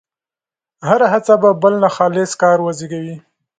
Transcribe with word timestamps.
هره 0.87 1.07
هڅه 1.13 1.33
به 1.41 1.49
بل 1.61 1.73
ناخالص 1.83 2.31
کار 2.41 2.57
وزېږوي. 2.61 3.15